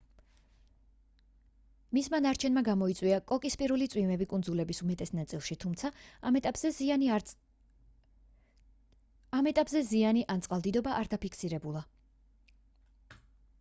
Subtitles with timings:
[1.97, 5.91] მისმა ნარჩენებმა გამოიწვია კოკისპირული წვიმები კუნძულების უმეტეს ნაწილში თუმცა
[9.41, 11.85] ამ ეტაპზე ზიანი ან წყალდიდობა არ დაფიქსირებულა